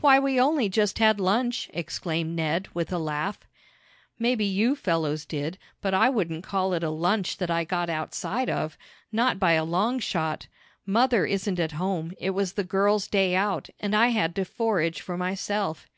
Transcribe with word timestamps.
"Why, 0.00 0.20
we 0.20 0.38
only 0.40 0.68
just 0.68 1.00
had 1.00 1.18
lunch!" 1.18 1.68
exclaimed 1.74 2.36
Ned, 2.36 2.68
with 2.74 2.92
a 2.92 2.96
laugh. 2.98 3.40
"Maybe 4.16 4.44
you 4.44 4.76
fellows 4.76 5.24
did, 5.26 5.58
but 5.82 5.92
I 5.92 6.08
wouldn't 6.08 6.44
call 6.44 6.74
it 6.74 6.84
a 6.84 6.90
lunch 6.90 7.38
that 7.38 7.50
I 7.50 7.64
got 7.64 7.90
outside 7.90 8.48
of 8.48 8.78
not 9.10 9.40
by 9.40 9.54
a 9.54 9.64
long 9.64 9.98
shot! 9.98 10.46
Mother 10.86 11.26
isn't 11.26 11.58
at 11.58 11.72
home, 11.72 12.12
it 12.20 12.30
was 12.30 12.52
the 12.52 12.62
girl's 12.62 13.08
day 13.08 13.34
out 13.34 13.68
and 13.80 13.96
I 13.96 14.10
had 14.10 14.36
to 14.36 14.44
forage 14.44 15.00
for 15.00 15.16
myself." 15.18 15.88